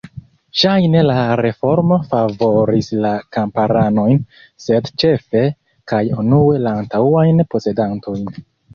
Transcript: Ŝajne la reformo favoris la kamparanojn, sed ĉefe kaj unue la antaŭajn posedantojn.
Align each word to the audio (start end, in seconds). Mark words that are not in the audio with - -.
Ŝajne 0.59 1.03
la 1.09 1.17
reformo 1.45 1.99
favoris 2.13 2.89
la 3.05 3.13
kamparanojn, 3.37 4.25
sed 4.67 4.93
ĉefe 5.05 5.47
kaj 5.95 6.05
unue 6.21 6.67
la 6.69 6.77
antaŭajn 6.83 7.49
posedantojn. 7.55 8.31